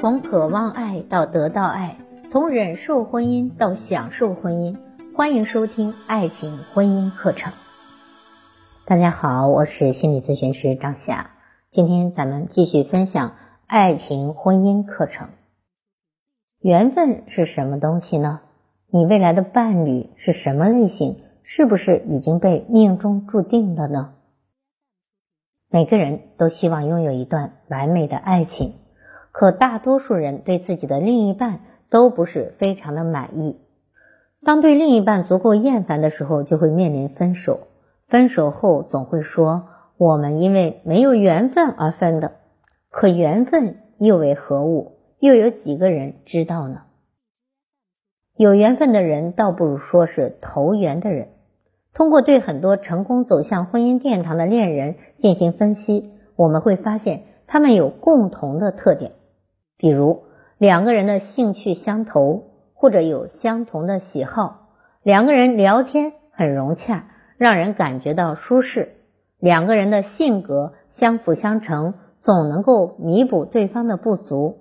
[0.00, 1.98] 从渴望爱到得到爱，
[2.30, 4.78] 从忍受婚姻到享受婚姻。
[5.14, 7.52] 欢迎收听爱情婚姻课程。
[8.86, 11.32] 大家好，我是心理咨询师张霞。
[11.70, 13.36] 今天咱们继续分享
[13.66, 15.28] 爱情婚姻课程。
[16.62, 18.40] 缘分是什么东西呢？
[18.90, 21.18] 你未来的伴侣是什么类型？
[21.42, 24.14] 是不是已经被命中注定了呢？
[25.68, 28.76] 每个人都希望拥有一段完美的爱情，
[29.32, 33.56] 可大多数人对自己的另一半都不是非常的满意。
[34.44, 37.68] 当对另一半足够厌烦的时候，就会面临分手。
[38.08, 42.32] 分手后总会说：“我们因为没有缘分而分的。”
[42.90, 44.96] 可缘分又为何物？
[45.20, 46.82] 又有几个人知道呢？
[48.36, 51.28] 有缘分的人，倒不如说是投缘的人。
[51.92, 59.12] 通过对很多成功走向婚姻殿堂的恋人进行分析，我们会发现他们有共同的特点，
[59.80, 60.24] 比如
[60.58, 64.68] 两个人的兴趣相投，或者有相同的喜好；
[65.02, 67.06] 两个人聊天很融洽，
[67.38, 68.88] 让人感觉到舒适；
[69.38, 74.58] 两个人的性格相辅相成，总能够弥补对方的不足。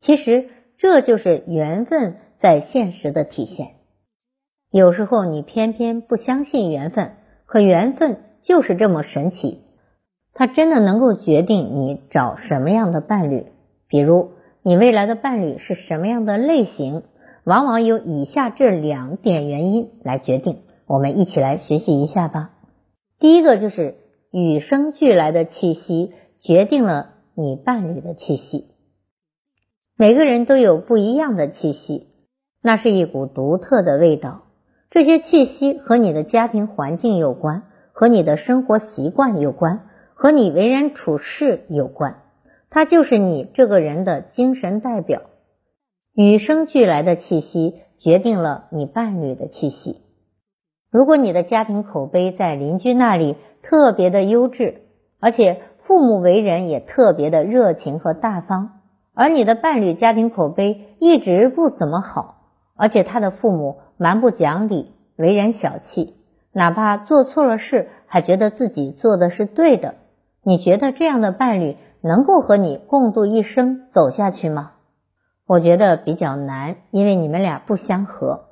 [0.00, 3.76] 其实这就是缘分在现实的体现。
[4.72, 7.12] 有时候你偏偏不相信缘分，
[7.46, 9.62] 可缘分就是这么神奇，
[10.34, 13.46] 它真的能够决定你找什么样的伴侣。
[13.86, 14.32] 比如
[14.68, 17.04] 你未来的伴侣是什么样的类型，
[17.42, 20.58] 往往有以下这两点原因来决定。
[20.84, 22.50] 我们一起来学习一下吧。
[23.18, 23.94] 第一个就是
[24.30, 28.66] 与生俱来的气息决定了你伴侣的气息。
[29.96, 32.08] 每个人都有不一样的气息，
[32.60, 34.42] 那是一股独特的味道。
[34.90, 42.20] 这些气息和你的家庭环境有关，和你的生活习惯有关，和你为人处事有关。
[42.78, 45.22] 它就是你这个人的精神代表。
[46.14, 49.96] 与生俱来的气息决定了你伴侣的气息。
[50.88, 53.34] 如果你的家庭口碑在邻居那里
[53.64, 54.82] 特别的优质，
[55.18, 58.78] 而且父母为人也特别的热情和大方，
[59.12, 63.78] 而你的伴侣家庭口碑一直不怎么好，而且他的父母。
[63.96, 66.14] 蛮不讲理，为人小气，
[66.52, 69.96] 哪怕做错了事，还觉得自己做的是对的。
[70.44, 74.72] 你觉得这样的伴侣能够和你共度一生走下去吗？
[75.46, 78.44] 我觉得比较难，因为你们俩不相合。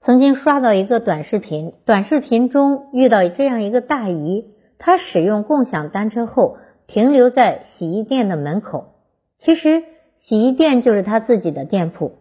[0.00, 8.94] 曾经刷到一个短视频，短视频中遇到这样一个大姨，她使用共享单车后停留在洗衣店的门口。
[9.38, 9.82] 其实
[10.16, 12.12] 洗衣店就是她自己的店铺。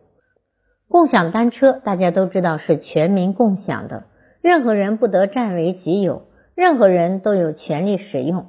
[0.87, 4.03] 共享单车大家都知道是全民共享的，
[4.41, 6.23] 任何人不得占为己有，
[6.53, 8.47] 任何人都有权利使用。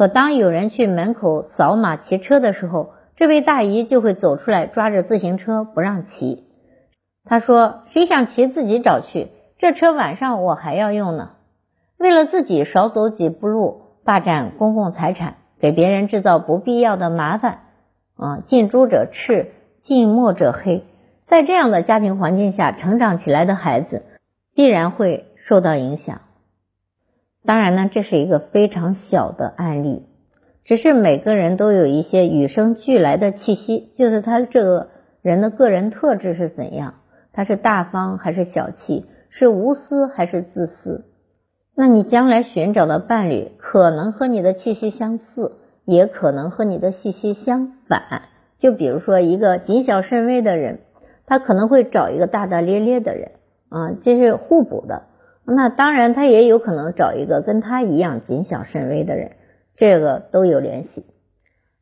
[0.00, 6.46] 可当有人去门口扫码骑车的时候，这位大姨就会走出来抓着自行车不让骑。
[7.26, 9.28] 她说：“谁想骑自己找去，
[9.58, 11.32] 这车晚上我还要用呢。”
[12.00, 17.58] 为了自己少走几步路，霸占公共财产，给别人制造不必要的麻烦。
[18.16, 20.86] 啊，近朱者赤，近墨者黑。
[21.26, 24.04] 在这样的家庭环境下成长起来的孩子，
[24.54, 26.22] 必然会受到影响。
[27.44, 30.06] 当然呢，这是一个非常小的案例，
[30.64, 34.88] 只是每个人都有一些与生俱来的气息，就是他这个
[35.22, 36.94] 人的个人特质是怎样，
[37.32, 41.06] 他是大方还是小气，是无私还是自私。
[41.74, 45.52] 那你将来寻找的伴侣，可能和你的气息相似，
[45.84, 48.22] 也可能和你的气息相反。
[48.58, 50.80] 就比如说一个谨小慎微的人。
[51.26, 53.30] 他可能会找一个大大咧咧的人，
[53.68, 55.04] 啊，这是互补的。
[55.52, 59.32] 那当然，他也有可能找一个跟他一样谨小慎微的人，
[59.76, 61.04] 这个都有联系。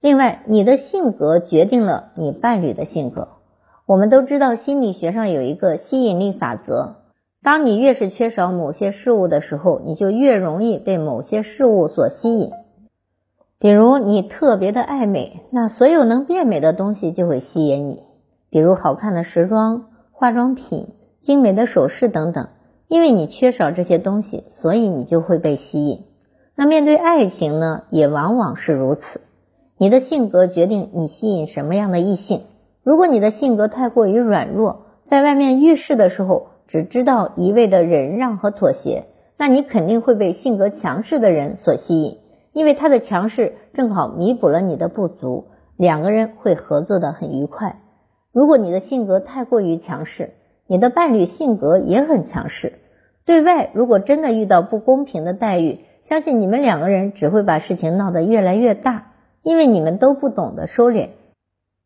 [0.00, 3.28] 另外，你的性格决定了你伴侣的性格。
[3.84, 6.96] 我们都知道，心理学上有一个吸引力法则：
[7.42, 12.52] 当你越是缺少某些事物的时候，你就越容易被某些事物所吸引。
[13.58, 18.02] 比如，你特别的爱美，那所有能变美的东西就会吸引你。
[18.50, 20.88] 比如好看的时装、化妆品、
[21.20, 22.48] 精美的首饰等等，
[22.88, 26.04] 因为你缺少这些东西，所以你就会被吸引。
[26.56, 29.20] 那面对爱情呢，也往往是如此。
[29.76, 32.42] 你的性格决定你吸引什么样的异性。
[32.82, 39.04] 如果你的性格太过于软弱，在外面遇事的时候只知道一味的忍让和妥协，
[39.36, 42.18] 那你肯定会被性格强势的人所吸引，
[42.52, 47.82] 因为他的强势正好弥补了你的不足，两个人会合作的很愉快。
[48.32, 50.30] 如果你的性格太过于强势，
[50.68, 52.74] 你的伴侣性格也很强势，
[53.24, 59.12] 对外如果真的遇到不公平的待遇，相信你们两个人只会把事情闹得越来越大，
[59.42, 61.08] 因为你们都不懂得收敛。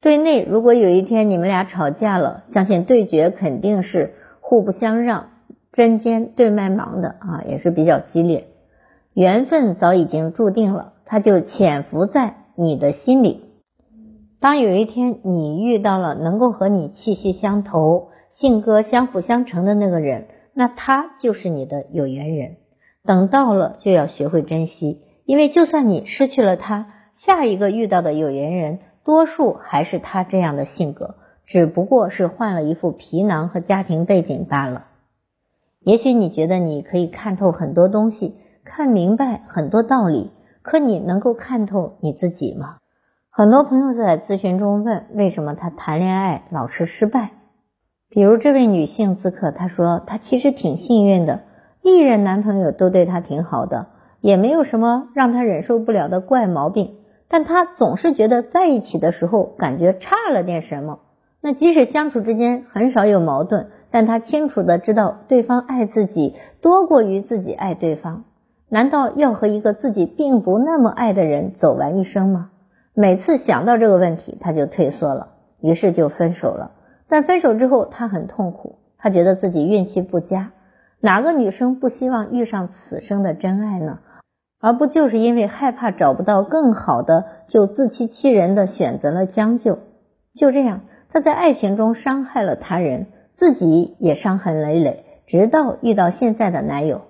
[0.00, 5.28] 对内，如果有一天你们俩吵架了，相信对决肯定是互不相让、
[5.72, 8.48] 针尖对麦芒的啊，也是比较激烈。
[9.14, 13.44] 缘分早已经注定了，它就潜伏在你的心里。
[14.40, 22.56] 当有一天你遇到了能够和你气息相投、性格相辅相成的那个人，那他就是你的有缘人。
[23.04, 28.78] 等到了，就要学会珍惜，因为就算你失去了他，下一个遇到的有缘人。
[29.04, 34.86] 多数还是他这样的性格，只不过是换了一副皮囊和家庭背景罢了。
[35.80, 40.30] 也许你觉得你可以看透很多东西，看明白很多道理，
[40.62, 42.78] 可你能够看透你自己吗？
[43.28, 47.30] 很多朋友在咨询中问，为什么他谈恋爱老是失败？
[48.14, 51.40] 比如这位女性咨客，她说她其实挺幸运的，
[51.80, 53.86] 历任男朋友都对她挺好的，
[54.20, 56.96] 也没有什么让她忍受不了的怪毛病。
[57.28, 60.98] 但她总是觉得在一起的时候感觉差了点什么。
[61.40, 68.24] 那即使相处之间很少有矛盾，但她清楚的知道对方爱自己多过于自己爱对方。
[68.68, 72.50] 难道要和一个自己并不那么爱的人走完一生吗？
[72.92, 75.28] 每次想到这个问题，她就退缩了，
[75.62, 76.72] 于是就分手了。
[77.12, 80.52] 但分手之后，他很痛苦，他觉得自己运气不佳。
[80.98, 83.98] 哪个女生不希望遇上此生的真爱呢？
[84.62, 89.80] 而不就是因为害怕找不到更好的，就自欺欺人的选择了将就。
[90.34, 95.04] 就这样，他在爱情中伤害了他人，自己也伤痕累累。
[95.26, 97.02] 直到遇到现在的男友，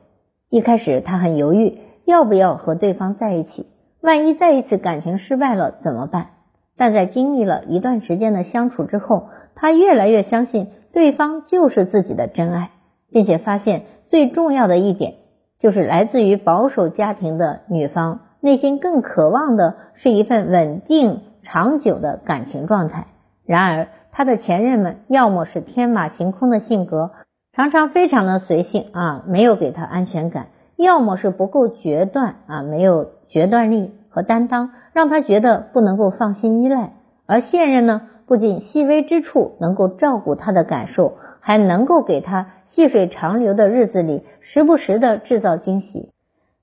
[0.51, 3.69] 一开始他很犹豫，要不要和对方在一起？
[4.01, 6.31] 万一再一次感情失败了怎么办？
[6.77, 9.29] 但在经历了一段时间的相处之后，
[9.63, 12.73] 他越来越相信对方就是自己的真爱，
[13.13, 15.15] 并且发现最重要的一点。
[15.61, 23.07] 就是来自于保守家庭的女方，内心更渴望的是一份稳定长久的感情状态。
[23.47, 27.13] 然而，他的前任们要么是天马行空的性格，
[27.53, 36.95] 常常非常的随性啊，没有给她安全感；要么是不够决断啊，没有决断力和担当，让她觉得不能够放心依赖。
[37.27, 41.19] 而现任呢，不仅细微之处能够照顾她的感受。
[41.45, 46.13] 还能够给他细水长流的日子里，时不时的制造惊喜，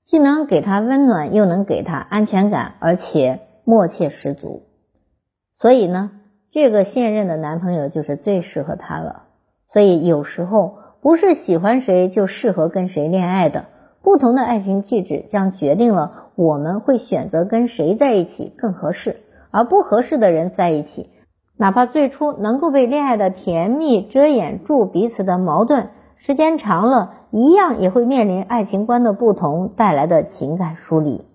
[0.06, 4.62] 既能给他温暖，又能给他安全感，而且默契十足。
[5.54, 6.12] 所以呢，
[6.48, 9.24] 这个现任的男朋友就是最适合他了。
[9.68, 13.66] 所以有时候不是喜欢谁就适合跟谁恋爱的，
[14.00, 19.16] 不同的爱情气质将决定了我们会选择跟谁在一起更合适，
[19.50, 21.10] 而不合适的人在一起。
[21.60, 31.26] 哪怕最初能够被恋爱的甜蜜遮掩住彼此的矛盾，时间长了，一样也会面临爱情观的不同带来的情感疏离。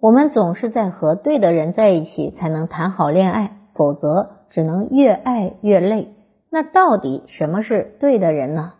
[0.00, 6.14] 我们总是在和对的人在一起才能谈好恋爱，否则只能越爱越累。
[6.48, 8.72] 那到底什么是对的人呢？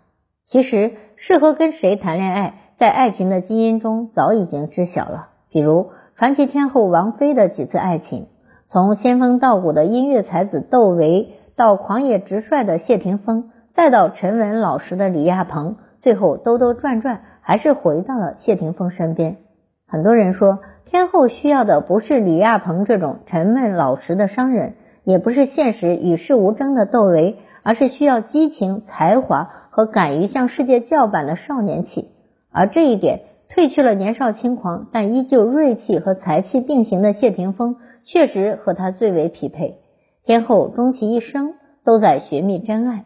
[0.46, 5.28] 其实，适合跟谁谈恋爱，在爱情的基因中早已经知晓了。
[5.50, 8.28] 比如传奇天后王菲的几次爱情。
[8.74, 19.36] 从仙风道骨的音乐才子窦唯，到狂野直率的谢霆锋，再到沉稳老实的李亚鹏，最后兜兜转转还是回到了谢霆锋身边。
[19.86, 24.74] 很多人说，天后需要的不是李亚鹏这种沉闷老实的商人，
[25.04, 32.10] 也不是现实与世无争的窦唯，而是需要激情、才华和敢于向世界叫板的少年气。
[32.50, 37.76] 而这一点，褪去了年少轻狂，但依旧锐气和才气并行的谢霆锋。
[38.06, 39.78] 确实和他最为匹配。
[40.24, 43.04] 天后终其一生都在寻觅真爱，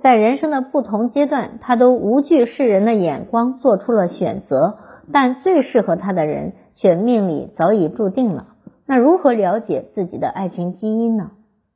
[0.00, 4.78] 在人生的不同阶段，他都无惧世人的眼光，做出了选择。
[5.12, 8.46] 但最适合他的人，却命里早已注定了。
[8.86, 11.32] 那如何了解自己的爱情基因呢？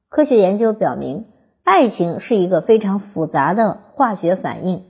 [0.08, 1.24] 科学研究表明，
[1.64, 4.84] 爱情是一个非常复杂的化学反应，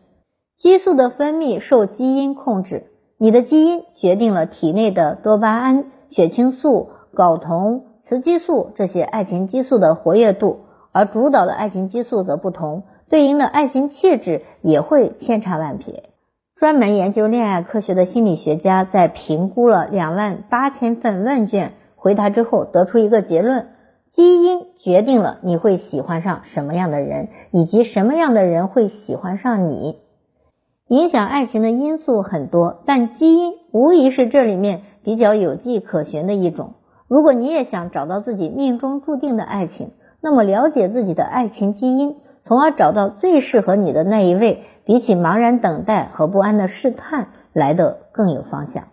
[0.59, 2.85] 激素的分泌受基因控制。
[3.19, 6.91] 你的基因决定了体内的多巴胺、血清素。
[7.17, 10.61] 睾酮、雌激素这些爱情激素的活跃度，
[10.93, 16.11] 而主导的爱情激素则不同，对应的爱情气质也会千差万别。
[16.55, 23.69] 专门研究恋爱科学的心理学家在评估了两万八千份问卷回答之后，得出一个结论：
[24.09, 29.99] 基因决定了你会喜欢上什么样的人，以及什么样的人会喜欢上你。
[30.89, 36.75] 影响爱情的因素很多，但基因无疑是这里面比较有迹可循的一种。
[37.09, 48.85] 如果你也想找到自己命中注定的爱情，那么了解自己的爱情基因，从而找到最适合你的那一位，比起茫然等待和不安的试探来的更有方向。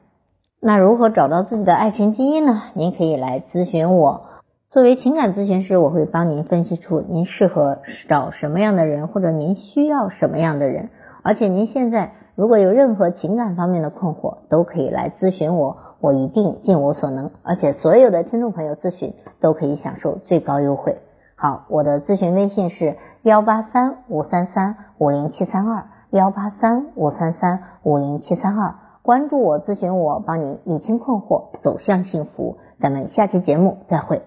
[0.62, 2.62] 那如何找到自己的爱情基因呢？
[2.74, 4.26] 您可以来咨询我。
[4.70, 10.90] 作为情感咨询师，我会帮您分析出您适合找什么样的人，或者您需要什么样的人。
[11.22, 17.32] 而且您现在如果有任何情感方面的困惑，都可以来咨询我，我一定尽我所能。
[17.44, 20.98] 而且所有的听众朋友咨询都可以享受最高优惠。
[21.36, 32.58] 好，我的咨询微信是幺八三五三三五零七三二幺八三五三三五零七三二，关注我，咨询我，帮你理清困惑，走向幸福。
[32.82, 34.24] 咱们下期节目再会。